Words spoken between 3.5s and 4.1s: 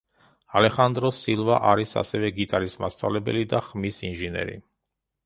და ხმის